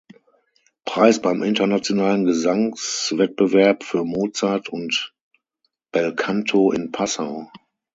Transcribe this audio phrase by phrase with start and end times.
[0.83, 5.13] Preis beim Internationalen Gesangswettbewerb für Mozart und
[5.91, 7.51] Belcanto in Passau.